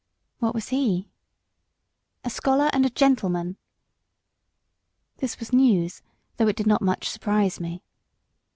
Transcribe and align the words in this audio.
"What 0.39 0.55
was 0.55 0.69
he?" 0.69 1.11
"A 2.23 2.31
scholar 2.31 2.71
and 2.73 2.87
a 2.87 2.89
gentleman." 2.89 3.57
This 5.17 5.39
was 5.39 5.53
news, 5.53 6.01
though 6.37 6.47
it 6.47 6.55
did 6.55 6.65
not 6.65 6.81
much 6.81 7.07
surprise 7.07 7.59
me. 7.59 7.83